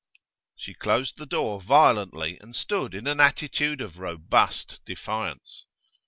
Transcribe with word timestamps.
She 0.55 0.73
closed 0.73 1.17
the 1.17 1.27
door 1.27 1.61
violently, 1.61 2.39
and 2.39 2.55
stood 2.55 2.95
in 2.95 3.05
an 3.05 3.19
attitude 3.19 3.81
of 3.81 3.99
robust 3.99 4.79
defiance. 4.83 5.67